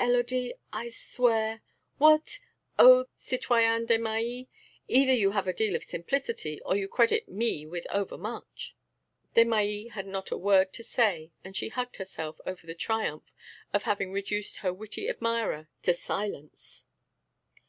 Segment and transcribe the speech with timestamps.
[0.00, 1.62] "Élodie, I swear...."
[1.98, 2.40] "What!
[2.76, 4.48] oaths, citoyen Desmahis?
[4.88, 8.74] Either you have a deal of simplicity, or you credit me with overmuch."
[9.34, 13.30] Desmahis had not a word to say, and she hugged herself over the triumph
[13.72, 16.84] of having reduced her witty admirer to silence.